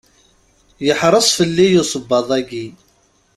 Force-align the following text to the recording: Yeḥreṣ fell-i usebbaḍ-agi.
Yeḥreṣ 0.85 1.27
fell-i 1.37 1.67
usebbaḍ-agi. 1.81 2.65